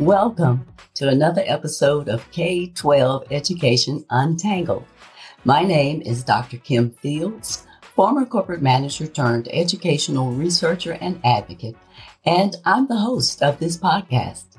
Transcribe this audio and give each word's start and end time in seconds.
Welcome 0.00 0.66
to 0.94 1.08
another 1.08 1.42
episode 1.44 2.08
of 2.08 2.24
K 2.30 2.68
12 2.68 3.26
Education 3.30 4.02
Untangled. 4.08 4.86
My 5.44 5.62
name 5.62 6.00
is 6.00 6.24
Dr. 6.24 6.56
Kim 6.56 6.90
Fields, 6.90 7.66
former 7.82 8.24
corporate 8.24 8.62
manager 8.62 9.06
turned 9.06 9.48
educational 9.52 10.32
researcher 10.32 10.92
and 11.02 11.20
advocate, 11.22 11.76
and 12.24 12.56
I'm 12.64 12.88
the 12.88 12.96
host 12.96 13.42
of 13.42 13.58
this 13.58 13.76
podcast. 13.76 14.56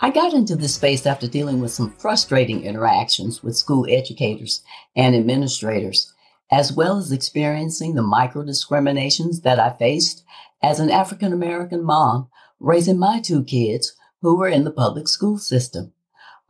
I 0.00 0.08
got 0.08 0.32
into 0.32 0.56
this 0.56 0.76
space 0.76 1.04
after 1.04 1.28
dealing 1.28 1.60
with 1.60 1.72
some 1.72 1.90
frustrating 1.90 2.64
interactions 2.64 3.42
with 3.42 3.58
school 3.58 3.84
educators 3.86 4.62
and 4.96 5.14
administrators, 5.14 6.10
as 6.50 6.72
well 6.72 6.96
as 6.96 7.12
experiencing 7.12 7.96
the 7.96 8.02
micro 8.02 8.44
discriminations 8.44 9.42
that 9.42 9.60
I 9.60 9.76
faced 9.76 10.24
as 10.62 10.80
an 10.80 10.90
African 10.90 11.34
American 11.34 11.84
mom 11.84 12.30
raising 12.60 12.98
my 12.98 13.20
two 13.20 13.44
kids 13.44 13.94
who 14.22 14.36
were 14.36 14.48
in 14.48 14.64
the 14.64 14.70
public 14.70 15.08
school 15.08 15.38
system. 15.38 15.92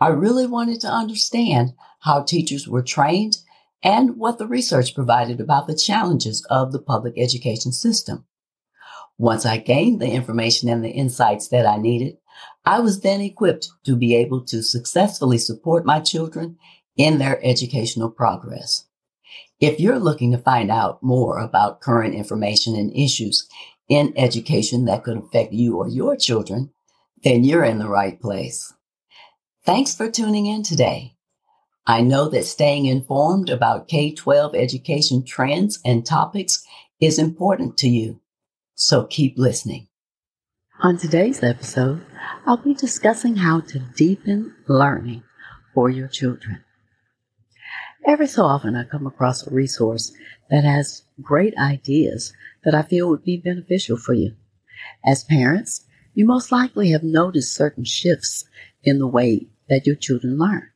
I 0.00 0.08
really 0.08 0.46
wanted 0.46 0.80
to 0.82 0.88
understand 0.88 1.74
how 2.00 2.22
teachers 2.22 2.66
were 2.66 2.82
trained 2.82 3.38
and 3.82 4.16
what 4.16 4.38
the 4.38 4.46
research 4.46 4.94
provided 4.94 5.40
about 5.40 5.66
the 5.66 5.76
challenges 5.76 6.44
of 6.50 6.72
the 6.72 6.80
public 6.80 7.14
education 7.16 7.72
system. 7.72 8.24
Once 9.18 9.44
I 9.44 9.58
gained 9.58 10.00
the 10.00 10.10
information 10.10 10.68
and 10.68 10.82
the 10.82 10.90
insights 10.90 11.48
that 11.48 11.66
I 11.66 11.76
needed, 11.76 12.16
I 12.64 12.80
was 12.80 13.00
then 13.00 13.20
equipped 13.20 13.68
to 13.84 13.96
be 13.96 14.14
able 14.14 14.42
to 14.46 14.62
successfully 14.62 15.38
support 15.38 15.84
my 15.84 16.00
children 16.00 16.56
in 16.96 17.18
their 17.18 17.38
educational 17.44 18.10
progress. 18.10 18.86
If 19.60 19.78
you're 19.78 19.98
looking 19.98 20.32
to 20.32 20.38
find 20.38 20.70
out 20.70 21.02
more 21.02 21.38
about 21.38 21.80
current 21.80 22.14
information 22.14 22.74
and 22.74 22.94
issues 22.96 23.46
in 23.88 24.14
education 24.16 24.86
that 24.86 25.04
could 25.04 25.18
affect 25.18 25.52
you 25.52 25.76
or 25.76 25.88
your 25.88 26.16
children, 26.16 26.70
then 27.22 27.44
you're 27.44 27.64
in 27.64 27.78
the 27.78 27.88
right 27.88 28.20
place. 28.20 28.72
Thanks 29.64 29.94
for 29.94 30.10
tuning 30.10 30.46
in 30.46 30.62
today. 30.62 31.16
I 31.86 32.02
know 32.02 32.28
that 32.28 32.44
staying 32.44 32.86
informed 32.86 33.50
about 33.50 33.88
K 33.88 34.12
12 34.12 34.54
education 34.54 35.24
trends 35.24 35.80
and 35.84 36.04
topics 36.04 36.64
is 37.00 37.18
important 37.18 37.76
to 37.78 37.88
you, 37.88 38.20
so 38.74 39.04
keep 39.04 39.38
listening. 39.38 39.88
On 40.82 40.96
today's 40.96 41.42
episode, 41.42 42.04
I'll 42.46 42.56
be 42.56 42.74
discussing 42.74 43.36
how 43.36 43.60
to 43.60 43.78
deepen 43.96 44.54
learning 44.66 45.24
for 45.74 45.90
your 45.90 46.08
children. 46.08 46.64
Every 48.06 48.26
so 48.26 48.44
often, 48.44 48.76
I 48.76 48.84
come 48.84 49.06
across 49.06 49.46
a 49.46 49.50
resource 49.50 50.12
that 50.48 50.64
has 50.64 51.02
great 51.20 51.54
ideas 51.58 52.32
that 52.64 52.74
I 52.74 52.82
feel 52.82 53.08
would 53.10 53.24
be 53.24 53.36
beneficial 53.36 53.96
for 53.96 54.14
you. 54.14 54.36
As 55.04 55.24
parents, 55.24 55.84
you 56.20 56.26
most 56.26 56.52
likely 56.52 56.90
have 56.90 57.02
noticed 57.02 57.54
certain 57.54 57.82
shifts 57.82 58.44
in 58.84 58.98
the 58.98 59.06
way 59.06 59.46
that 59.70 59.86
your 59.86 59.96
children 59.96 60.36
learn. 60.36 60.68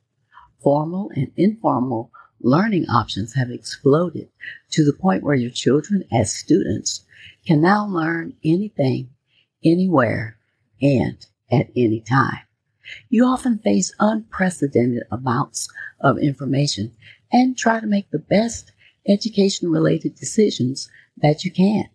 Formal 0.59 1.11
and 1.15 1.31
informal 1.37 2.11
learning 2.41 2.89
options 2.89 3.35
have 3.35 3.51
exploded 3.51 4.27
to 4.71 4.83
the 4.83 4.91
point 4.91 5.21
where 5.21 5.35
your 5.35 5.51
children 5.51 6.03
as 6.11 6.33
students 6.33 7.05
can 7.45 7.61
now 7.61 7.85
learn 7.85 8.33
anything, 8.43 9.11
anywhere, 9.63 10.35
and 10.81 11.23
at 11.51 11.69
any 11.75 11.99
time. 11.99 12.39
You 13.09 13.25
often 13.25 13.59
face 13.59 13.93
unprecedented 13.99 15.03
amounts 15.11 15.69
of 15.99 16.17
information 16.17 16.91
and 17.31 17.55
try 17.55 17.79
to 17.79 17.85
make 17.85 18.09
the 18.09 18.17
best 18.17 18.71
education 19.07 19.69
related 19.69 20.15
decisions 20.15 20.89
that 21.17 21.45
you 21.45 21.51
can. 21.51 21.89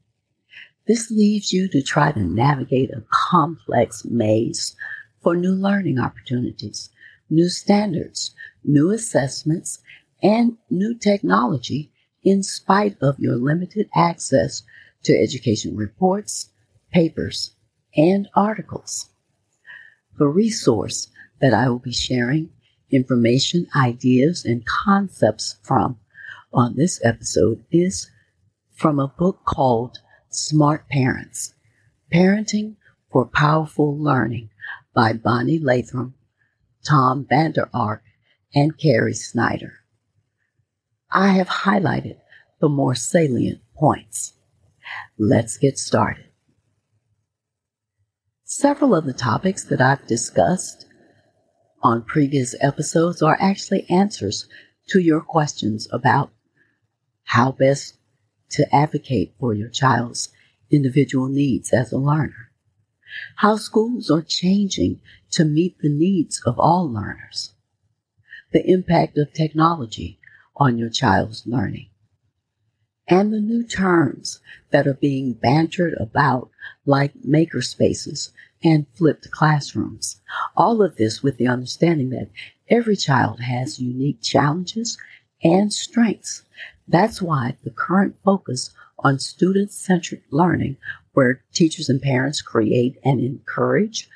This 0.91 1.09
leaves 1.09 1.53
you 1.53 1.69
to 1.69 1.83
try 1.83 2.11
to 2.11 2.19
navigate 2.19 2.91
a 2.91 3.05
complex 3.11 4.05
maze 4.05 4.75
for 5.23 5.37
new 5.37 5.53
learning 5.53 6.01
opportunities, 6.01 6.91
new 7.31 7.49
standards, 7.49 8.35
new 8.65 8.91
assessments, 8.91 9.79
and 10.21 10.57
new 10.69 10.99
technology 10.99 11.93
in 12.25 12.43
spite 12.43 12.97
of 13.01 13.21
your 13.21 13.37
limited 13.37 13.89
access 13.95 14.65
to 15.05 15.17
education 15.17 15.77
reports, 15.77 16.49
papers, 16.93 17.53
and 17.97 18.27
articles. 18.35 19.11
The 20.19 20.27
resource 20.27 21.07
that 21.41 21.55
I 21.55 21.69
will 21.69 21.79
be 21.79 21.93
sharing 21.93 22.51
information, 22.91 23.69
ideas, 23.77 24.45
and 24.45 24.67
concepts 24.67 25.55
from 25.63 26.01
on 26.53 26.75
this 26.75 27.01
episode 27.05 27.65
is 27.71 28.11
from 28.75 28.99
a 28.99 29.07
book 29.07 29.45
called 29.45 30.01
Smart 30.33 30.89
Parents 30.89 31.55
Parenting 32.13 32.77
for 33.11 33.27
Powerful 33.27 33.99
Learning 33.99 34.49
by 34.95 35.13
Bonnie 35.13 35.59
Lathram, 35.59 36.13
Tom 36.87 37.27
Vander 37.29 37.69
Ark, 37.75 38.05
and 38.55 38.79
Carri 38.79 39.15
Schneider. 39.15 39.81
I 41.11 41.33
have 41.33 41.49
highlighted 41.49 42.19
the 42.61 42.69
more 42.69 42.95
salient 42.95 43.61
points. 43.75 44.35
Let's 45.19 45.57
get 45.57 45.79
started. 45.79 46.27
Several 48.45 48.95
of 48.95 49.07
the 49.07 49.13
topics 49.13 49.65
that 49.65 49.81
I've 49.81 50.07
discussed 50.07 50.87
on 51.83 52.05
previous 52.05 52.55
episodes 52.61 53.21
are 53.21 53.37
actually 53.41 53.85
answers 53.91 54.49
to 54.91 55.01
your 55.01 55.21
questions 55.21 55.89
about 55.93 56.31
how 57.25 57.51
best 57.51 57.97
to 58.51 58.75
advocate 58.75 59.35
for 59.39 59.55
your 59.55 59.69
child's 59.69 60.31
individual 60.71 61.29
needs 61.29 61.73
as 61.73 61.93
a 61.93 61.99
learner. 61.99 62.51
How 63.37 63.57
schools 63.57 64.11
are 64.11 64.23
changing 64.23 65.01
to 65.33 65.45
meet 65.45 65.79
the 65.79 65.89
needs 65.89 66.41
of 66.47 66.59
all 66.59 66.91
learners. 66.91 67.55
The 68.53 68.69
impact 68.69 69.19
of 69.19 69.33
technology 69.33 70.19
on 70.57 70.79
your 70.79 70.91
child's 70.91 71.47
learning. 71.47 71.89
And 73.09 73.33
the 73.33 73.41
new 73.41 73.65
terms 73.65 74.41
that 74.71 74.87
are 74.87 74.95
being 74.95 75.33
bantered 75.33 75.95
about 75.99 76.51
like 76.87 77.15
makerspaces 77.27 78.31
and 78.63 78.87
flipped 78.95 79.31
classrooms. 79.31 80.21
All 80.57 80.83
of 80.83 80.97
this 80.97 81.23
with 81.23 81.37
the 81.37 81.49
understanding 81.49 82.11
that 82.11 82.31
every 82.69 82.97
child 82.97 83.41
has 83.41 83.81
unique 83.81 84.23
challenges 84.23 84.97
and 85.43 85.73
strengths 85.73 86.45
that's 86.91 87.23
why 87.23 87.57
the 87.65 87.71
current 87.71 88.17
focus 88.25 88.75
on 88.99 89.19
student 89.19 89.73
centric 89.73 90.23
learning, 90.31 90.77
where 91.13 91.43
teachers 91.55 91.89
and 91.89 92.03
parents 92.03 92.43
create 92.43 92.99
and 93.05 93.21
encourage 93.21 94.09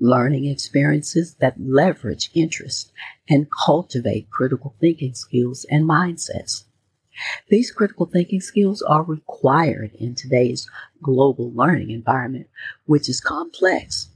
learning 0.00 0.46
experiences 0.46 1.34
that 1.36 1.60
leverage 1.60 2.30
interest 2.34 2.92
and 3.28 3.48
cultivate 3.50 4.30
critical 4.30 4.74
thinking 4.80 5.14
skills 5.14 5.64
and 5.70 5.88
mindsets. 5.88 6.64
These 7.48 7.72
critical 7.72 8.06
thinking 8.06 8.40
skills 8.40 8.80
are 8.82 9.02
required 9.02 9.92
in 9.94 10.14
today's 10.14 10.68
global 11.02 11.52
learning 11.52 11.90
environment, 11.90 12.48
which 12.86 13.08
is 13.08 13.20
complex, 13.20 14.08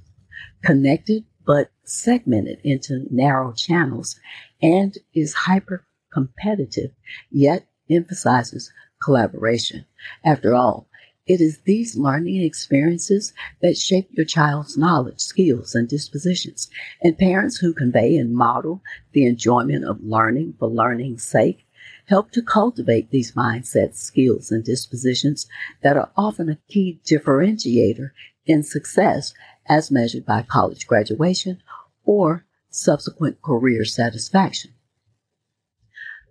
connected, 0.62 1.24
but 1.44 1.70
segmented 1.84 2.60
into 2.62 3.06
narrow 3.10 3.52
channels 3.52 4.20
and 4.60 4.96
is 5.14 5.34
hyper 5.34 5.84
competitive, 6.12 6.92
yet 7.30 7.66
emphasizes 7.92 8.72
collaboration. 9.02 9.86
After 10.24 10.54
all, 10.54 10.88
it 11.26 11.40
is 11.40 11.58
these 11.58 11.96
learning 11.96 12.42
experiences 12.42 13.32
that 13.60 13.76
shape 13.76 14.08
your 14.10 14.26
child's 14.26 14.76
knowledge, 14.76 15.20
skills, 15.20 15.74
and 15.74 15.88
dispositions. 15.88 16.68
And 17.00 17.16
parents 17.16 17.58
who 17.58 17.72
convey 17.72 18.16
and 18.16 18.34
model 18.34 18.82
the 19.12 19.26
enjoyment 19.26 19.84
of 19.84 20.02
learning 20.02 20.54
for 20.58 20.68
learning's 20.68 21.22
sake 21.22 21.64
help 22.06 22.32
to 22.32 22.42
cultivate 22.42 23.10
these 23.10 23.32
mindsets, 23.32 23.96
skills, 23.96 24.50
and 24.50 24.64
dispositions 24.64 25.46
that 25.82 25.96
are 25.96 26.10
often 26.16 26.48
a 26.48 26.58
key 26.68 27.00
differentiator 27.04 28.10
in 28.44 28.62
success 28.62 29.32
as 29.66 29.90
measured 29.90 30.26
by 30.26 30.42
college 30.42 30.86
graduation 30.86 31.62
or 32.04 32.44
subsequent 32.68 33.40
career 33.42 33.84
satisfaction. 33.84 34.72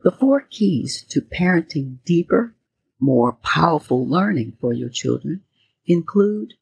The 0.03 0.11
four 0.11 0.41
keys 0.41 1.03
to 1.09 1.21
parenting 1.21 1.99
deeper, 2.05 2.55
more 2.99 3.33
powerful 3.33 4.07
learning 4.07 4.57
for 4.59 4.73
your 4.73 4.89
children 4.89 5.43
include 5.85 6.55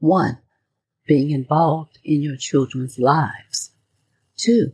one, 0.00 0.38
being 1.06 1.30
involved 1.30 1.98
in 2.02 2.22
your 2.22 2.36
children's 2.36 2.98
lives. 2.98 3.70
Two, 4.36 4.72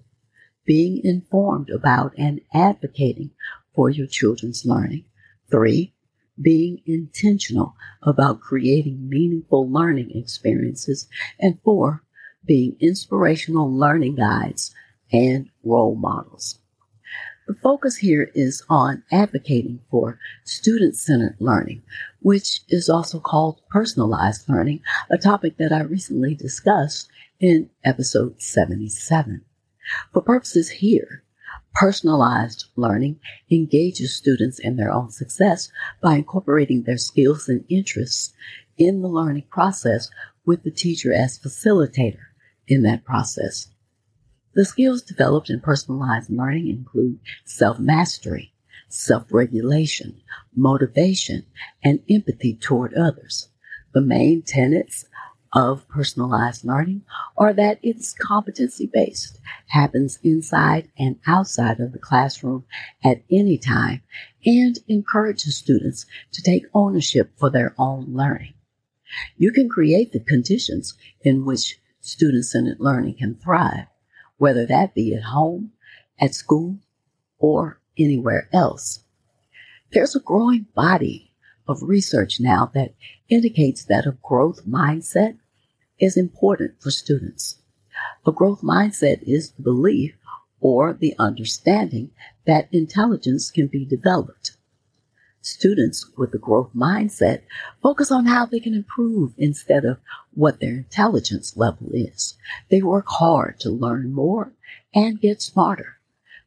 being 0.65 1.05
informed 1.05 1.69
about 1.69 2.15
and 2.17 2.41
advocating 2.55 3.33
for 3.75 3.91
your 3.91 4.07
children's 4.07 4.65
learning. 4.65 5.05
Three, 5.51 5.93
being 6.41 6.81
intentional 6.87 7.75
about 8.03 8.41
creating 8.41 9.09
meaningful 9.09 9.71
learning 9.71 10.13
experiences. 10.13 11.09
And 11.39 11.61
four, 11.63 12.05
being 12.47 12.77
inspirational 12.81 13.71
learning 13.71 14.15
guides 14.15 14.75
and 15.13 15.51
role 15.63 15.95
models. 15.95 16.59
The 17.49 17.55
focus 17.55 17.97
here 17.97 18.31
is 18.35 18.63
on 18.69 19.05
advocating 19.11 19.81
for 19.91 20.19
student 20.45 20.97
centered 20.97 21.37
learning, 21.39 21.83
which 22.21 22.61
is 22.69 22.91
also 22.91 23.21
called 23.21 23.63
personalized 23.71 24.51
learning, 24.51 24.83
a 25.11 25.17
topic 25.17 25.57
that 25.57 25.73
I 25.73 25.81
recently 25.81 26.35
discussed 26.35 27.09
in 27.41 27.71
episode 27.83 28.43
77. 28.43 29.47
For 30.13 30.21
purposes 30.21 30.69
here, 30.69 31.23
personalized 31.73 32.67
learning 32.77 33.19
engages 33.51 34.15
students 34.15 34.59
in 34.59 34.77
their 34.77 34.93
own 34.93 35.11
success 35.11 35.73
by 36.03 36.17
incorporating 36.17 36.83
their 36.83 36.99
skills 36.99 37.49
and 37.49 37.65
interests 37.71 38.35
in 38.77 39.01
the 39.01 39.09
learning 39.09 39.47
process 39.49 40.11
with 40.45 40.65
the 40.65 40.71
teacher 40.71 41.15
as 41.15 41.39
facilitator 41.39 42.27
in 42.67 42.83
that 42.83 43.07
process. 43.07 43.69
The 44.55 44.65
skills 44.65 45.03
developed 45.03 45.51
in 45.51 45.61
personalized 45.61 46.31
learning 46.31 46.69
include 46.69 47.21
self-mastery, 47.45 48.53
self-regulation, 48.89 50.21
motivation, 50.57 51.47
and 51.85 52.01
empathy 52.11 52.55
toward 52.55 52.95
others. 52.95 53.49
The 53.93 54.01
main 54.01 54.43
tenets 54.43 55.05
of 55.53 55.89
personalized 55.89 56.65
learning 56.65 57.03
are 57.37 57.53
that 57.53 57.79
it's 57.83 58.15
competency 58.15 58.91
based, 58.93 59.39
happens 59.69 60.19
inside 60.23 60.89
and 60.99 61.19
outside 61.27 61.81
of 61.81 61.93
the 61.93 61.99
classroom 61.99 62.65
at 63.05 63.23
any 63.31 63.59
time, 63.59 64.03
and 64.45 64.79
encourages 64.89 65.57
students 65.57 66.07
to 66.33 66.43
take 66.43 66.65
ownership 66.75 67.31
for 67.37 67.51
their 67.51 67.75
own 67.79 68.07
learning. 68.09 68.55
You 69.37 69.53
can 69.53 69.69
create 69.69 70.13
the 70.13 70.21
conditions 70.21 70.97
in 71.23 71.45
which 71.45 71.79
student 72.01 72.45
centered 72.45 72.81
learning 72.81 73.17
can 73.19 73.35
thrive 73.35 73.87
whether 74.39 74.67
that 74.67 74.95
be 74.95 75.15
at 75.15 75.25
home, 75.25 75.73
at 76.21 76.35
school, 76.35 76.79
or 77.39 77.81
anywhere 77.99 78.49
else. 78.53 79.05
There's 79.93 80.17
a 80.17 80.21
growing 80.21 80.67
body 80.75 81.33
of 81.67 81.83
research 81.83 82.41
now 82.41 82.71
that 82.75 82.95
indicates 83.29 83.85
that 83.85 84.07
a 84.07 84.17
growth 84.23 84.67
mindset 84.67 85.37
is 85.99 86.17
important 86.17 86.81
for 86.81 86.91
students. 86.91 87.59
A 88.27 88.33
growth 88.33 88.63
mindset 88.63 89.23
is 89.23 89.53
the 89.53 89.63
belief 89.63 90.15
or 90.61 90.93
the 90.93 91.15
understanding 91.19 92.11
that 92.47 92.69
intelligence 92.73 93.51
can 93.51 93.67
be 93.67 93.85
developed. 93.85 94.58
Students 95.51 96.11
with 96.15 96.35
a 96.35 96.39
growth 96.39 96.73
mindset 96.77 97.41
focus 97.83 98.13
on 98.13 98.27
how 98.27 98.45
they 98.45 98.61
can 98.61 98.75
improve 98.75 99.33
instead 99.39 99.87
of 99.87 99.99
what 100.35 100.61
their 100.61 100.75
intelligence 100.75 101.57
level 101.57 101.89
is. 101.95 102.37
They 102.69 102.83
work 102.83 103.07
hard 103.09 103.59
to 103.61 103.71
learn 103.71 104.13
more 104.13 104.53
and 104.95 105.19
get 105.19 105.41
smarter. 105.41 105.97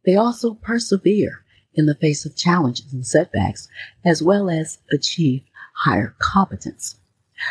They 0.05 0.15
also 0.15 0.53
persevere 0.53 1.43
in 1.73 1.87
the 1.87 1.95
face 1.95 2.25
of 2.25 2.35
challenges 2.35 2.93
and 2.93 3.05
setbacks, 3.05 3.67
as 4.05 4.21
well 4.21 4.51
as 4.51 4.77
achieve 4.91 5.45
higher 5.73 6.13
competence. 6.19 6.97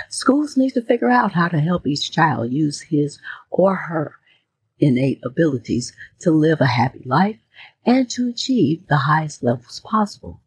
Schools 0.08 0.56
need 0.56 0.70
to 0.74 0.82
figure 0.82 1.10
out 1.10 1.32
how 1.32 1.48
to 1.48 1.58
help 1.58 1.84
each 1.84 2.12
child 2.12 2.52
use 2.52 2.80
his 2.80 3.18
or 3.50 3.74
her 3.74 4.14
innate 4.78 5.20
abilities 5.24 5.92
to 6.20 6.30
live 6.30 6.60
a 6.60 6.66
happy 6.66 7.02
life 7.04 7.40
and 7.84 8.08
to 8.10 8.28
achieve 8.28 8.86
the 8.86 8.98
highest 8.98 9.42
levels 9.42 9.80
possible. 9.80 10.40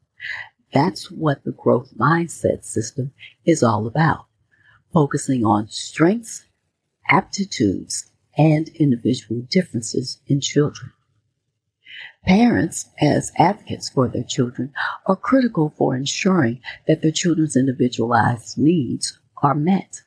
That's 0.73 1.11
what 1.11 1.43
the 1.43 1.51
growth 1.51 1.93
mindset 1.97 2.65
system 2.65 3.11
is 3.45 3.61
all 3.61 3.87
about. 3.87 4.25
Focusing 4.91 5.45
on 5.45 5.69
strengths, 5.69 6.45
aptitudes, 7.09 8.11
and 8.37 8.69
individual 8.69 9.41
differences 9.49 10.19
in 10.27 10.41
children. 10.41 10.91
Parents, 12.25 12.89
as 13.01 13.31
advocates 13.37 13.89
for 13.89 14.07
their 14.07 14.23
children, 14.23 14.73
are 15.05 15.15
critical 15.15 15.73
for 15.77 15.95
ensuring 15.95 16.61
that 16.87 17.01
their 17.01 17.11
children's 17.11 17.55
individualized 17.55 18.57
needs 18.57 19.19
are 19.41 19.55
met. 19.55 20.01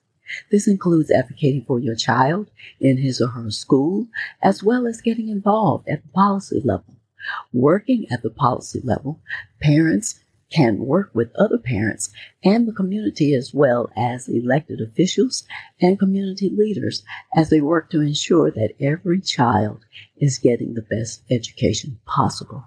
This 0.51 0.67
includes 0.67 1.11
advocating 1.11 1.65
for 1.65 1.79
your 1.79 1.95
child 1.95 2.51
in 2.81 2.97
his 2.97 3.21
or 3.21 3.29
her 3.29 3.51
school, 3.51 4.09
as 4.43 4.63
well 4.63 4.87
as 4.87 5.01
getting 5.01 5.29
involved 5.29 5.89
at 5.89 6.03
the 6.03 6.09
policy 6.09 6.61
level. 6.65 6.97
Working 7.53 8.07
at 8.11 8.23
the 8.23 8.31
policy 8.31 8.81
level, 8.83 9.21
parents 9.61 10.21
can 10.51 10.79
work 10.79 11.11
with 11.13 11.35
other 11.35 11.59
parents 11.59 12.11
and 12.45 12.67
the 12.67 12.73
community 12.73 13.35
as 13.35 13.53
well 13.53 13.91
as 13.97 14.29
elected 14.29 14.81
officials 14.81 15.45
and 15.81 15.99
community 15.99 16.49
leaders 16.49 17.05
as 17.35 17.51
they 17.51 17.61
work 17.61 17.91
to 17.91 18.01
ensure 18.01 18.51
that 18.51 18.75
every 18.81 19.21
child 19.21 19.85
is 20.17 20.39
getting 20.39 20.75
the 20.75 20.83
best 20.83 21.23
education 21.31 21.99
possible. 22.07 22.65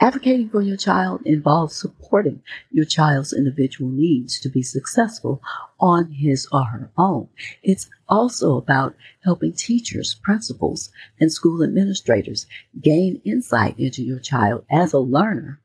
Advocating 0.00 0.48
for 0.48 0.62
your 0.62 0.76
child 0.76 1.20
involves 1.26 1.76
supporting 1.76 2.42
your 2.70 2.86
child's 2.86 3.34
individual 3.34 3.90
needs 3.90 4.40
to 4.40 4.48
be 4.48 4.62
successful 4.62 5.42
on 5.78 6.12
his 6.12 6.48
or 6.50 6.64
her 6.64 6.90
own. 6.96 7.28
It's 7.62 7.90
also 8.08 8.56
about 8.56 8.96
helping 9.22 9.52
teachers, 9.52 10.14
principals, 10.14 10.90
and 11.20 11.30
school 11.30 11.62
administrators 11.62 12.46
gain 12.80 13.20
insight 13.24 13.78
into 13.78 14.02
your 14.02 14.18
child 14.18 14.64
as 14.70 14.94
a 14.94 14.98
learner 14.98 15.60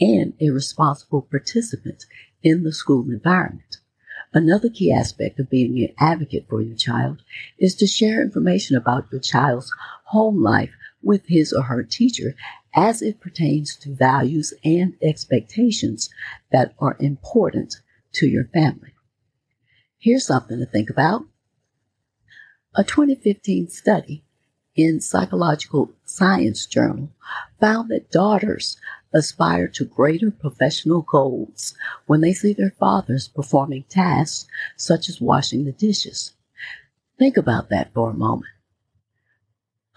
and 0.00 0.34
a 0.40 0.50
responsible 0.50 1.22
participant 1.22 2.04
in 2.42 2.62
the 2.62 2.72
school 2.72 3.10
environment. 3.10 3.78
Another 4.32 4.68
key 4.68 4.92
aspect 4.92 5.40
of 5.40 5.48
being 5.48 5.78
an 5.78 5.94
advocate 5.98 6.46
for 6.48 6.60
your 6.60 6.76
child 6.76 7.22
is 7.58 7.74
to 7.76 7.86
share 7.86 8.22
information 8.22 8.76
about 8.76 9.06
your 9.10 9.20
child's 9.20 9.72
home 10.04 10.42
life 10.42 10.72
with 11.02 11.26
his 11.26 11.52
or 11.52 11.62
her 11.62 11.82
teacher 11.82 12.34
as 12.74 13.00
it 13.00 13.20
pertains 13.20 13.74
to 13.76 13.94
values 13.94 14.52
and 14.64 14.94
expectations 15.02 16.10
that 16.52 16.74
are 16.78 16.96
important 17.00 17.76
to 18.12 18.26
your 18.26 18.44
family. 18.44 18.92
Here's 19.98 20.26
something 20.26 20.58
to 20.58 20.66
think 20.66 20.90
about. 20.90 21.24
A 22.74 22.84
2015 22.84 23.68
study 23.68 24.24
in 24.76 25.00
Psychological 25.00 25.90
Science 26.04 26.66
Journal 26.66 27.10
found 27.60 27.88
that 27.88 28.12
daughters 28.12 28.76
aspire 29.12 29.68
to 29.68 29.84
greater 29.84 30.30
professional 30.30 31.02
goals 31.02 31.74
when 32.06 32.20
they 32.20 32.32
see 32.32 32.52
their 32.52 32.74
fathers 32.78 33.28
performing 33.28 33.84
tasks 33.88 34.46
such 34.76 35.08
as 35.08 35.20
washing 35.20 35.64
the 35.64 35.72
dishes. 35.72 36.34
Think 37.18 37.36
about 37.36 37.68
that 37.70 37.92
for 37.92 38.10
a 38.10 38.14
moment. 38.14 38.52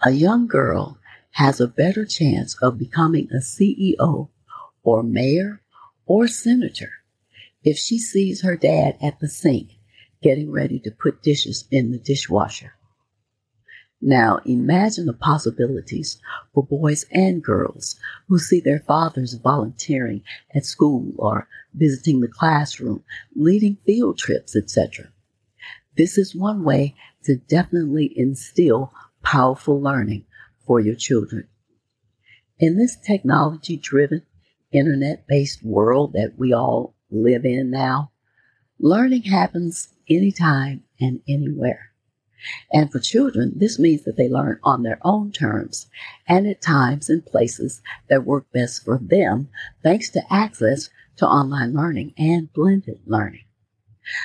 A 0.04 0.10
young 0.10 0.46
girl 0.46 0.98
has 1.32 1.60
a 1.60 1.68
better 1.68 2.04
chance 2.04 2.56
of 2.62 2.78
becoming 2.78 3.28
a 3.30 3.36
CEO 3.36 4.28
or 4.82 5.02
mayor 5.02 5.62
or 6.06 6.26
senator 6.26 6.90
if 7.64 7.78
she 7.78 7.98
sees 7.98 8.42
her 8.42 8.56
dad 8.56 8.96
at 9.00 9.20
the 9.20 9.28
sink 9.28 9.78
getting 10.22 10.50
ready 10.50 10.78
to 10.80 10.90
put 10.90 11.22
dishes 11.22 11.66
in 11.70 11.90
the 11.90 11.98
dishwasher. 11.98 12.74
Now 14.04 14.40
imagine 14.44 15.06
the 15.06 15.12
possibilities 15.12 16.18
for 16.52 16.66
boys 16.66 17.06
and 17.12 17.40
girls 17.40 17.94
who 18.26 18.36
see 18.36 18.58
their 18.58 18.80
fathers 18.80 19.34
volunteering 19.34 20.24
at 20.52 20.66
school 20.66 21.12
or 21.18 21.46
visiting 21.72 22.18
the 22.18 22.26
classroom, 22.26 23.04
leading 23.36 23.76
field 23.86 24.18
trips, 24.18 24.56
etc. 24.56 25.12
This 25.96 26.18
is 26.18 26.34
one 26.34 26.64
way 26.64 26.96
to 27.24 27.36
definitely 27.36 28.12
instill 28.16 28.92
powerful 29.22 29.80
learning 29.80 30.24
for 30.66 30.80
your 30.80 30.96
children. 30.96 31.46
In 32.58 32.78
this 32.78 32.96
technology 32.96 33.76
driven, 33.76 34.22
internet 34.72 35.28
based 35.28 35.62
world 35.62 36.14
that 36.14 36.32
we 36.36 36.52
all 36.52 36.96
live 37.08 37.44
in 37.44 37.70
now, 37.70 38.10
learning 38.80 39.22
happens 39.22 39.90
anytime 40.08 40.82
and 40.98 41.20
anywhere. 41.28 41.91
And 42.72 42.90
for 42.90 42.98
children, 42.98 43.52
this 43.56 43.78
means 43.78 44.04
that 44.04 44.16
they 44.16 44.28
learn 44.28 44.58
on 44.62 44.82
their 44.82 44.98
own 45.02 45.32
terms 45.32 45.86
and 46.26 46.46
at 46.46 46.60
times 46.60 47.08
and 47.08 47.24
places 47.24 47.82
that 48.08 48.24
work 48.24 48.50
best 48.52 48.84
for 48.84 48.98
them, 48.98 49.48
thanks 49.82 50.10
to 50.10 50.22
access 50.30 50.90
to 51.16 51.26
online 51.26 51.74
learning 51.74 52.14
and 52.18 52.52
blended 52.52 53.00
learning. 53.06 53.44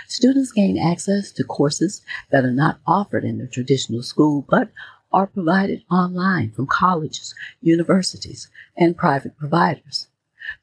Students 0.08 0.52
gain 0.52 0.78
access 0.78 1.32
to 1.34 1.44
courses 1.44 2.02
that 2.32 2.44
are 2.44 2.52
not 2.52 2.80
offered 2.88 3.24
in 3.24 3.38
the 3.38 3.48
traditional 3.48 4.02
school, 4.02 4.46
but 4.50 4.72
are 5.12 5.28
provided 5.28 5.84
online 5.90 6.52
from 6.52 6.68
colleges, 6.68 7.36
universities, 7.62 8.50
and 8.76 8.98
private 8.98 9.38
providers. 9.38 10.08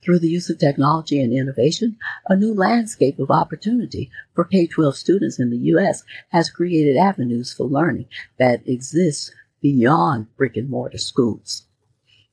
Through 0.03 0.21
the 0.21 0.29
use 0.29 0.51
of 0.51 0.59
technology 0.59 1.21
and 1.21 1.33
innovation, 1.33 1.97
a 2.29 2.37
new 2.37 2.55
landscape 2.55 3.19
of 3.19 3.31
opportunity 3.31 4.11
for 4.35 4.45
K 4.45 4.67
12 4.67 4.97
students 4.97 5.39
in 5.39 5.51
the 5.51 5.59
U.S. 5.75 6.03
has 6.29 6.51
created 6.51 6.97
avenues 6.97 7.53
for 7.53 7.65
learning 7.65 8.07
that 8.39 8.67
exist 8.69 9.33
beyond 9.61 10.35
brick 10.37 10.57
and 10.57 10.69
mortar 10.69 10.99
schools. 10.99 11.67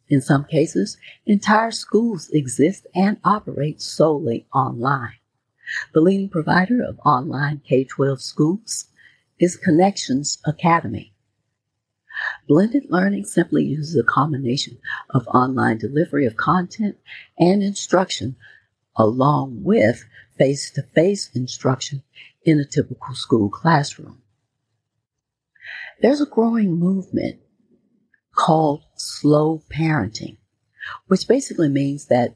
In 0.09 0.21
some 0.21 0.43
cases, 0.43 0.97
entire 1.25 1.71
schools 1.71 2.29
exist 2.31 2.85
and 2.93 3.17
operate 3.23 3.81
solely 3.81 4.45
online. 4.53 5.15
The 5.93 6.01
leading 6.01 6.27
provider 6.27 6.83
of 6.83 6.99
online 7.05 7.61
K 7.65 7.85
12 7.85 8.21
schools 8.21 8.87
is 9.39 9.55
Connections 9.55 10.37
Academy. 10.45 11.10
Blended 12.47 12.85
learning 12.89 13.25
simply 13.25 13.63
uses 13.63 13.95
a 13.95 14.03
combination 14.03 14.77
of 15.11 15.27
online 15.27 15.77
delivery 15.77 16.25
of 16.25 16.37
content 16.37 16.97
and 17.37 17.63
instruction 17.63 18.35
along 18.95 19.63
with 19.63 20.05
face 20.37 20.71
to 20.71 20.83
face 20.83 21.29
instruction 21.33 22.03
in 22.43 22.59
a 22.59 22.65
typical 22.65 23.15
school 23.15 23.49
classroom. 23.49 24.21
There's 26.01 26.21
a 26.21 26.25
growing 26.25 26.79
movement 26.79 27.39
called 28.35 28.83
slow 28.95 29.61
parenting, 29.71 30.37
which 31.07 31.27
basically 31.27 31.69
means 31.69 32.07
that 32.07 32.35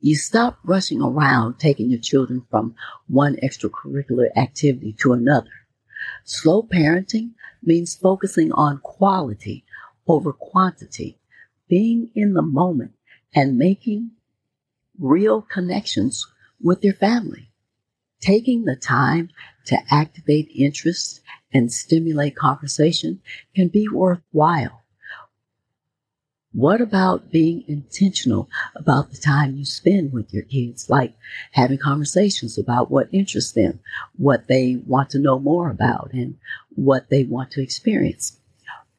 you 0.00 0.16
stop 0.16 0.58
rushing 0.64 1.00
around 1.00 1.58
taking 1.58 1.90
your 1.90 2.00
children 2.00 2.46
from 2.50 2.74
one 3.08 3.36
extracurricular 3.42 4.28
activity 4.36 4.94
to 5.00 5.12
another. 5.12 5.50
Slow 6.24 6.62
parenting 6.62 7.33
means 7.66 7.94
focusing 7.94 8.52
on 8.52 8.78
quality 8.78 9.64
over 10.06 10.32
quantity, 10.32 11.18
being 11.68 12.10
in 12.14 12.34
the 12.34 12.42
moment 12.42 12.92
and 13.34 13.58
making 13.58 14.10
real 14.98 15.42
connections 15.42 16.26
with 16.60 16.84
your 16.84 16.94
family. 16.94 17.50
Taking 18.20 18.64
the 18.64 18.76
time 18.76 19.30
to 19.66 19.76
activate 19.90 20.50
interest 20.54 21.20
and 21.52 21.72
stimulate 21.72 22.36
conversation 22.36 23.20
can 23.54 23.68
be 23.68 23.88
worthwhile. 23.88 24.83
What 26.54 26.80
about 26.80 27.32
being 27.32 27.64
intentional 27.66 28.48
about 28.76 29.10
the 29.10 29.16
time 29.16 29.56
you 29.56 29.64
spend 29.64 30.12
with 30.12 30.32
your 30.32 30.44
kids, 30.44 30.88
like 30.88 31.12
having 31.50 31.78
conversations 31.78 32.56
about 32.56 32.92
what 32.92 33.08
interests 33.10 33.50
them, 33.50 33.80
what 34.16 34.46
they 34.46 34.76
want 34.86 35.10
to 35.10 35.18
know 35.18 35.40
more 35.40 35.68
about, 35.68 36.12
and 36.12 36.36
what 36.70 37.10
they 37.10 37.24
want 37.24 37.50
to 37.52 37.62
experience? 37.62 38.38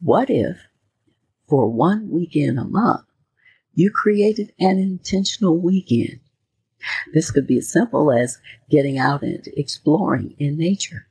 What 0.02 0.30
if, 0.30 0.58
for 1.48 1.70
one 1.70 2.10
weekend 2.10 2.60
a 2.60 2.66
month, 2.66 3.06
you 3.74 3.90
created 3.90 4.52
an 4.60 4.78
intentional 4.78 5.58
weekend? 5.58 6.20
This 7.14 7.32
could 7.32 7.48
be 7.48 7.60
as 7.60 7.72
simple 7.72 8.12
as 8.12 8.38
getting 8.70 9.00
out 9.00 9.22
and 9.22 9.48
exploring 9.56 10.36
in 10.38 10.58
nature, 10.58 11.08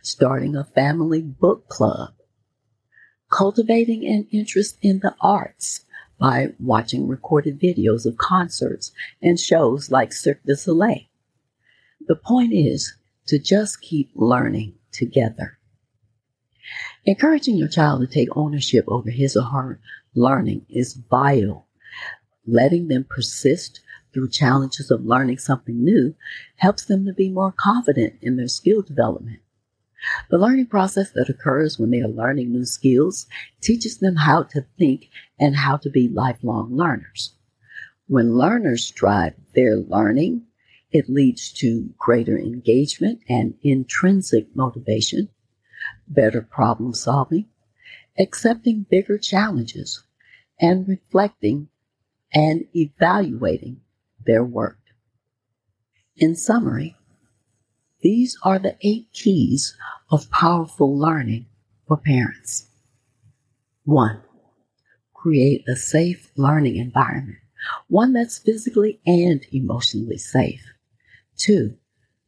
starting 0.00 0.54
a 0.54 0.62
family 0.62 1.22
book 1.22 1.68
club, 1.68 2.14
cultivating 3.32 4.06
an 4.06 4.28
interest 4.30 4.78
in 4.82 5.00
the 5.00 5.14
arts 5.20 5.84
by 6.18 6.48
watching 6.60 7.08
recorded 7.08 7.58
videos 7.58 8.06
of 8.06 8.16
concerts 8.18 8.92
and 9.20 9.40
shows 9.40 9.90
like 9.90 10.12
Cirque 10.12 10.44
du 10.46 10.54
Soleil. 10.54 11.00
The 12.06 12.14
point 12.14 12.52
is 12.52 12.94
to 13.26 13.38
just 13.38 13.80
keep 13.80 14.10
learning 14.14 14.74
together. 14.92 15.58
Encouraging 17.04 17.56
your 17.56 17.68
child 17.68 18.00
to 18.02 18.06
take 18.06 18.36
ownership 18.36 18.84
over 18.86 19.10
his 19.10 19.36
or 19.36 19.44
her 19.44 19.80
learning 20.14 20.66
is 20.68 20.94
vital. 21.10 21.66
Letting 22.46 22.88
them 22.88 23.06
persist 23.08 23.80
through 24.12 24.28
challenges 24.28 24.90
of 24.90 25.06
learning 25.06 25.38
something 25.38 25.82
new 25.82 26.14
helps 26.56 26.84
them 26.84 27.06
to 27.06 27.12
be 27.12 27.30
more 27.30 27.52
confident 27.56 28.14
in 28.20 28.36
their 28.36 28.48
skill 28.48 28.82
development. 28.82 29.41
The 30.30 30.38
learning 30.38 30.66
process 30.66 31.10
that 31.12 31.28
occurs 31.28 31.78
when 31.78 31.90
they 31.90 32.00
are 32.00 32.08
learning 32.08 32.52
new 32.52 32.64
skills 32.64 33.26
teaches 33.60 33.98
them 33.98 34.16
how 34.16 34.44
to 34.44 34.66
think 34.78 35.10
and 35.38 35.56
how 35.56 35.76
to 35.78 35.90
be 35.90 36.08
lifelong 36.08 36.76
learners. 36.76 37.34
When 38.06 38.36
learners 38.36 38.90
drive 38.90 39.34
their 39.54 39.76
learning, 39.76 40.46
it 40.90 41.08
leads 41.08 41.52
to 41.54 41.94
greater 41.96 42.38
engagement 42.38 43.20
and 43.28 43.54
intrinsic 43.62 44.54
motivation, 44.54 45.28
better 46.06 46.42
problem 46.42 46.94
solving, 46.94 47.46
accepting 48.18 48.86
bigger 48.90 49.18
challenges, 49.18 50.02
and 50.60 50.86
reflecting 50.86 51.68
and 52.34 52.66
evaluating 52.74 53.80
their 54.24 54.44
work. 54.44 54.78
In 56.16 56.36
summary, 56.36 56.96
these 58.02 58.36
are 58.42 58.58
the 58.58 58.76
eight 58.82 59.08
keys 59.12 59.76
of 60.10 60.30
powerful 60.30 60.98
learning 60.98 61.46
for 61.86 61.96
parents. 61.96 62.66
One, 63.84 64.20
create 65.14 65.64
a 65.68 65.76
safe 65.76 66.30
learning 66.36 66.76
environment, 66.76 67.38
one 67.88 68.12
that's 68.12 68.38
physically 68.38 69.00
and 69.06 69.44
emotionally 69.52 70.18
safe. 70.18 70.64
Two, 71.36 71.76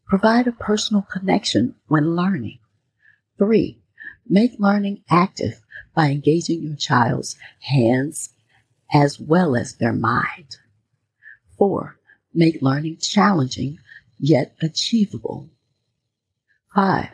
provide 0.07 0.47
a 0.47 0.53
personal 0.53 1.03
connection 1.03 1.75
when 1.89 2.15
learning. 2.15 2.59
Three, 3.37 3.83
make 4.29 4.53
learning 4.59 5.03
active 5.11 5.61
by 5.95 6.11
engaging 6.11 6.63
your 6.63 6.77
child's 6.77 7.37
hands 7.61 8.31
as 8.93 9.19
well 9.19 9.57
as 9.57 9.75
their 9.75 9.93
mind. 9.93 10.57
Four, 11.59 11.99
make 12.33 12.63
learning 12.63 12.99
challenging 12.99 13.79
yet 14.19 14.55
achievable. 14.63 15.51
Five, 16.75 17.11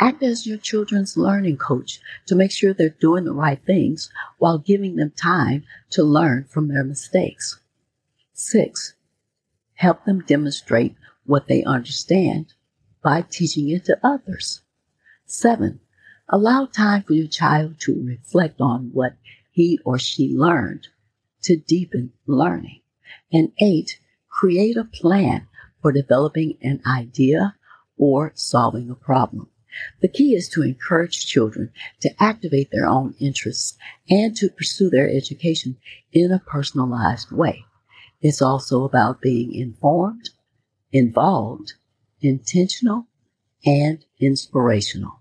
act 0.00 0.22
as 0.22 0.46
your 0.46 0.56
children's 0.56 1.16
learning 1.16 1.58
coach 1.58 2.00
to 2.26 2.34
make 2.34 2.50
sure 2.50 2.72
they're 2.72 2.88
doing 2.88 3.24
the 3.24 3.34
right 3.34 3.60
things 3.60 4.10
while 4.38 4.56
giving 4.56 4.96
them 4.96 5.10
time 5.10 5.64
to 5.90 6.02
learn 6.02 6.44
from 6.44 6.68
their 6.68 6.84
mistakes. 6.84 7.60
Six, 8.32 8.94
help 9.74 10.04
them 10.04 10.20
demonstrate 10.20 10.96
what 11.26 11.48
they 11.48 11.62
understand 11.64 12.54
by 13.02 13.22
teaching 13.22 13.68
it 13.68 13.84
to 13.84 13.98
others. 14.02 14.62
Seven, 15.26 15.80
allow 16.28 16.64
time 16.64 17.02
for 17.02 17.12
your 17.12 17.28
child 17.28 17.78
to 17.80 18.02
reflect 18.02 18.60
on 18.60 18.90
what 18.92 19.16
he 19.50 19.78
or 19.84 19.98
she 19.98 20.34
learned 20.34 20.88
to 21.42 21.56
deepen 21.56 22.12
learning. 22.26 22.80
And 23.30 23.52
eight, 23.60 24.00
create 24.30 24.78
a 24.78 24.84
plan 24.84 25.46
for 25.82 25.92
developing 25.92 26.56
an 26.62 26.80
idea 26.86 27.56
or 27.96 28.32
solving 28.34 28.90
a 28.90 28.94
problem. 28.94 29.48
The 30.00 30.08
key 30.08 30.34
is 30.34 30.48
to 30.50 30.62
encourage 30.62 31.26
children 31.26 31.72
to 32.00 32.22
activate 32.22 32.70
their 32.70 32.86
own 32.86 33.14
interests 33.18 33.76
and 34.08 34.36
to 34.36 34.48
pursue 34.48 34.88
their 34.88 35.08
education 35.08 35.76
in 36.12 36.30
a 36.30 36.38
personalized 36.38 37.32
way. 37.32 37.64
It's 38.20 38.40
also 38.40 38.84
about 38.84 39.20
being 39.20 39.52
informed, 39.52 40.30
involved, 40.92 41.74
intentional, 42.20 43.08
and 43.66 44.04
inspirational. 44.20 45.20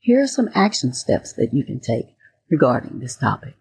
Here 0.00 0.22
are 0.22 0.26
some 0.26 0.48
action 0.54 0.92
steps 0.92 1.32
that 1.34 1.54
you 1.54 1.64
can 1.64 1.80
take 1.80 2.06
regarding 2.50 2.98
this 2.98 3.16
topic. 3.16 3.54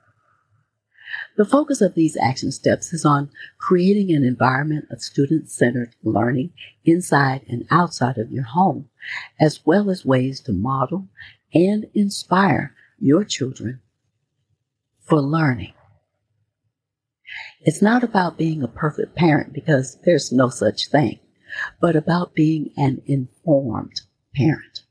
The 1.38 1.46
focus 1.46 1.82
of 1.82 1.94
these 1.94 2.18
action 2.18 2.52
steps 2.52 2.92
is 2.94 3.06
on 3.06 3.30
creating 3.60 4.12
an 4.12 4.24
environment 4.24 4.88
of 4.90 5.04
student 5.04 5.52
centered 5.52 5.96
learning 6.04 6.52
inside 6.84 7.46
and 7.48 7.68
outside 7.70 8.18
of 8.18 8.32
your 8.32 8.44
home, 8.44 8.90
as 9.40 9.64
well 9.64 9.92
as 9.92 10.04
ways 10.04 10.42
to 10.42 10.52
model 10.52 11.08
and 11.54 11.86
inspire 11.94 12.74
your 13.00 13.24
children 13.24 13.82
for 15.04 15.22
learning. 15.22 15.74
It's 17.62 17.84
not 17.84 18.04
about 18.04 18.38
being 18.38 18.64
a 18.64 18.68
perfect 18.68 19.16
parent 19.16 19.54
because 19.54 20.00
there's 20.06 20.32
no 20.32 20.50
such 20.50 20.90
thing, 20.90 21.20
but 21.80 21.96
about 21.96 22.34
being 22.34 22.72
an 22.76 23.04
informed 23.06 24.02
parent. 24.36 24.82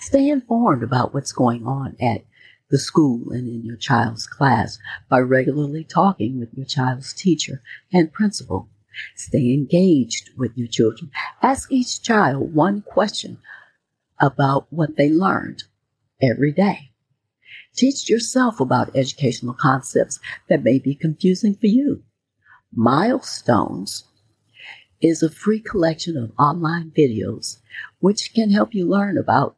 Stay 0.00 0.28
informed 0.28 0.84
about 0.84 1.12
what's 1.12 1.32
going 1.32 1.66
on 1.66 1.96
at 2.00 2.22
the 2.70 2.78
school 2.78 3.30
and 3.30 3.48
in 3.48 3.64
your 3.64 3.76
child's 3.76 4.26
class 4.26 4.78
by 5.08 5.18
regularly 5.18 5.84
talking 5.84 6.38
with 6.38 6.52
your 6.54 6.66
child's 6.66 7.12
teacher 7.12 7.62
and 7.92 8.12
principal. 8.12 8.68
Stay 9.14 9.52
engaged 9.52 10.30
with 10.36 10.56
your 10.56 10.68
children. 10.68 11.10
Ask 11.42 11.70
each 11.70 12.02
child 12.02 12.54
one 12.54 12.82
question 12.82 13.38
about 14.20 14.66
what 14.70 14.96
they 14.96 15.08
learned 15.08 15.62
every 16.20 16.52
day. 16.52 16.90
Teach 17.76 18.10
yourself 18.10 18.60
about 18.60 18.94
educational 18.96 19.54
concepts 19.54 20.18
that 20.48 20.64
may 20.64 20.78
be 20.78 20.94
confusing 20.94 21.54
for 21.54 21.66
you. 21.66 22.02
Milestones 22.74 24.04
is 25.00 25.22
a 25.22 25.30
free 25.30 25.60
collection 25.60 26.16
of 26.16 26.32
online 26.38 26.90
videos 26.90 27.58
which 28.00 28.34
can 28.34 28.50
help 28.50 28.74
you 28.74 28.84
learn 28.84 29.16
about 29.16 29.56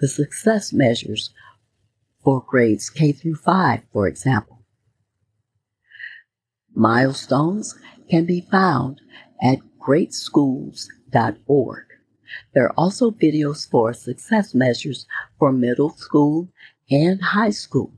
the 0.00 0.08
success 0.08 0.72
measures 0.72 1.30
for 2.22 2.44
grades 2.46 2.90
K 2.90 3.12
through 3.12 3.36
5, 3.36 3.80
for 3.92 4.06
example. 4.06 4.58
Milestones 6.74 7.78
can 8.08 8.24
be 8.24 8.40
found 8.40 9.00
at 9.42 9.58
greatschools.org. 9.80 11.84
There 12.54 12.64
are 12.64 12.74
also 12.76 13.10
videos 13.10 13.68
for 13.68 13.92
success 13.92 14.54
measures 14.54 15.06
for 15.38 15.52
middle 15.52 15.90
school 15.90 16.48
and 16.90 17.20
high 17.20 17.50
school. 17.50 17.92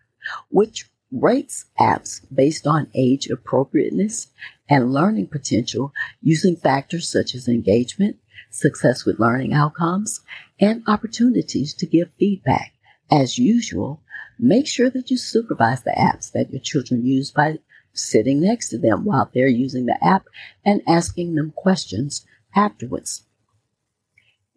which 0.49 0.89
rates 1.09 1.63
apps 1.79 2.19
based 2.35 2.67
on 2.67 2.89
age 2.93 3.29
appropriateness 3.29 4.27
and 4.67 4.91
learning 4.91 5.27
potential 5.27 5.93
using 6.21 6.57
factors 6.57 7.09
such 7.09 7.33
as 7.33 7.47
engagement, 7.47 8.17
success 8.49 9.05
with 9.05 9.21
learning 9.21 9.53
outcomes, 9.53 10.19
and 10.59 10.83
opportunities 10.85 11.73
to 11.73 11.85
give 11.85 12.11
feedback. 12.19 12.74
As 13.11 13.37
usual, 13.37 14.01
make 14.39 14.67
sure 14.67 14.89
that 14.89 15.11
you 15.11 15.17
supervise 15.17 15.83
the 15.83 15.95
apps 15.97 16.31
that 16.31 16.51
your 16.51 16.61
children 16.61 17.05
use 17.05 17.31
by 17.31 17.59
sitting 17.93 18.41
next 18.41 18.69
to 18.69 18.77
them 18.77 19.05
while 19.05 19.29
they're 19.33 19.47
using 19.47 19.85
the 19.85 19.97
app 20.03 20.25
and 20.65 20.81
asking 20.87 21.35
them 21.35 21.53
questions 21.55 22.25
afterwards. 22.55 23.23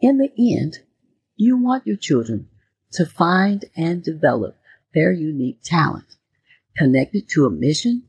In 0.00 0.18
the 0.18 0.30
end, 0.38 0.80
you 1.36 1.56
want 1.56 1.86
your 1.86 1.96
children 1.96 2.48
to 2.92 3.04
find 3.04 3.64
and 3.76 4.02
develop 4.02 4.56
their 4.94 5.12
unique 5.12 5.60
talent, 5.62 6.16
connected 6.76 7.28
to 7.28 7.46
a 7.46 7.50
mission, 7.50 8.04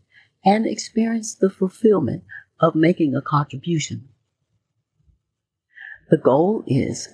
and 0.46 0.66
experience 0.66 1.36
the 1.36 1.50
fulfillment 1.50 2.24
of 2.60 2.76
making 2.76 3.16
a 3.16 3.22
contribution. 3.22 4.08
The 6.10 6.18
goal 6.18 6.64
is 6.66 7.10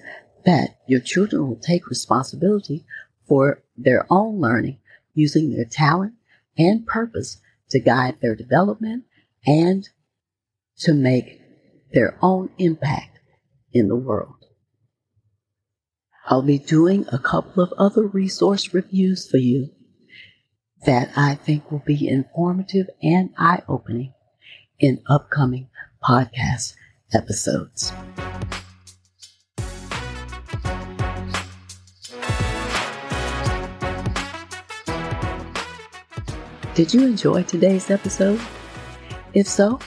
that 0.45 0.77
your 0.87 1.01
children 1.01 1.47
will 1.47 1.57
take 1.57 1.89
responsibility 1.89 2.85
for 3.27 3.63
their 3.77 4.05
own 4.09 4.39
learning 4.39 4.79
using 5.13 5.51
their 5.51 5.65
talent 5.65 6.13
and 6.57 6.85
purpose 6.85 7.41
to 7.69 7.79
guide 7.79 8.15
their 8.21 8.35
development 8.35 9.03
and 9.45 9.89
to 10.77 10.93
make 10.93 11.41
their 11.93 12.17
own 12.21 12.49
impact 12.57 13.19
in 13.71 13.87
the 13.87 13.95
world. 13.95 14.35
I'll 16.27 16.41
be 16.41 16.57
doing 16.57 17.05
a 17.11 17.19
couple 17.19 17.63
of 17.63 17.73
other 17.77 18.07
resource 18.07 18.73
reviews 18.73 19.29
for 19.29 19.37
you 19.37 19.69
that 20.85 21.11
I 21.15 21.35
think 21.35 21.71
will 21.71 21.83
be 21.85 22.07
informative 22.07 22.87
and 23.01 23.29
eye 23.37 23.61
opening 23.67 24.13
in 24.79 25.01
upcoming 25.07 25.69
podcast 26.03 26.73
episodes. 27.13 27.91
Did 36.75 36.93
you 36.93 37.07
enjoy 37.07 37.43
today's 37.43 37.89
episode? 37.89 38.41
If 39.33 39.47
so, 39.47 39.79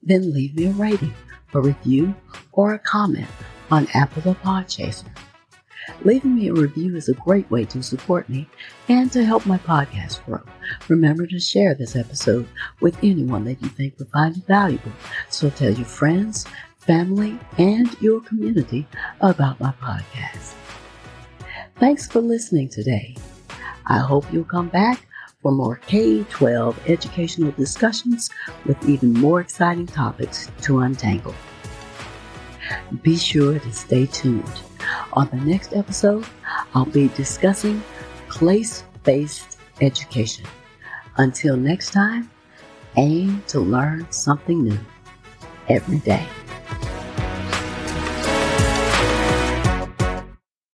then 0.00 0.32
leave 0.32 0.54
me 0.54 0.66
a 0.66 0.70
rating, 0.70 1.12
a 1.52 1.60
review, 1.60 2.14
or 2.52 2.74
a 2.74 2.78
comment 2.78 3.26
on 3.72 3.88
Apple 3.94 4.30
or 4.30 4.36
Podchaser. 4.36 5.08
Leaving 6.04 6.36
me 6.36 6.46
a 6.46 6.54
review 6.54 6.94
is 6.94 7.08
a 7.08 7.14
great 7.14 7.50
way 7.50 7.64
to 7.64 7.82
support 7.82 8.28
me 8.28 8.48
and 8.88 9.10
to 9.10 9.24
help 9.24 9.44
my 9.44 9.58
podcast 9.58 10.24
grow. 10.24 10.40
Remember 10.86 11.26
to 11.26 11.40
share 11.40 11.74
this 11.74 11.96
episode 11.96 12.46
with 12.80 12.96
anyone 13.02 13.42
that 13.46 13.60
you 13.60 13.68
think 13.68 13.98
would 13.98 14.12
find 14.12 14.36
it 14.36 14.46
valuable. 14.46 14.92
So 15.28 15.50
tell 15.50 15.72
your 15.72 15.84
friends, 15.84 16.46
family, 16.78 17.40
and 17.58 18.00
your 18.00 18.20
community 18.20 18.86
about 19.20 19.58
my 19.58 19.72
podcast. 19.82 20.54
Thanks 21.80 22.06
for 22.06 22.20
listening 22.20 22.68
today. 22.68 23.16
I 23.86 23.98
hope 23.98 24.32
you'll 24.32 24.44
come 24.44 24.68
back 24.68 25.08
for 25.46 25.52
more 25.52 25.76
K 25.86 26.24
12 26.24 26.88
educational 26.88 27.52
discussions 27.52 28.30
with 28.64 28.76
even 28.88 29.12
more 29.12 29.40
exciting 29.40 29.86
topics 29.86 30.50
to 30.62 30.80
untangle. 30.80 31.36
Be 33.04 33.16
sure 33.16 33.56
to 33.56 33.72
stay 33.72 34.06
tuned. 34.06 34.60
On 35.12 35.28
the 35.28 35.36
next 35.36 35.72
episode, 35.72 36.26
I'll 36.74 36.84
be 36.84 37.06
discussing 37.14 37.80
place 38.28 38.82
based 39.04 39.58
education. 39.80 40.44
Until 41.16 41.56
next 41.56 41.92
time, 41.92 42.28
aim 42.96 43.44
to 43.46 43.60
learn 43.60 44.10
something 44.10 44.64
new 44.64 44.80
every 45.68 45.98
day. 45.98 46.26